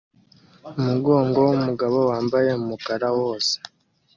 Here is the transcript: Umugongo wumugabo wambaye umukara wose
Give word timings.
Umugongo 0.79 1.37
wumugabo 1.47 1.97
wambaye 2.09 2.49
umukara 2.59 3.07
wose 3.19 3.53